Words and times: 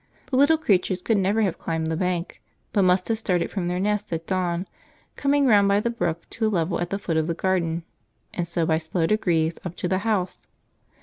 The 0.31 0.35
little 0.35 0.57
creatures 0.57 1.03
could 1.03 1.19
never 1.19 1.43
have 1.43 1.59
climbed 1.59 1.85
the 1.85 1.95
bank, 1.95 2.41
but 2.73 2.81
must 2.81 3.07
have 3.09 3.19
started 3.19 3.51
from 3.51 3.67
their 3.67 3.79
nest 3.79 4.11
at 4.11 4.25
dawn, 4.25 4.65
coming 5.15 5.45
round 5.45 5.67
by 5.67 5.79
the 5.79 5.91
brook 5.91 6.27
to 6.31 6.45
the 6.45 6.49
level 6.49 6.81
at 6.81 6.89
the 6.89 6.97
foot 6.97 7.17
of 7.17 7.27
the 7.27 7.35
garden, 7.35 7.83
and 8.33 8.47
so 8.47 8.65
by 8.65 8.79
slow 8.79 9.05
degrees 9.05 9.59
up 9.63 9.75
to 9.75 9.87
the 9.87 9.99
house. 9.99 10.47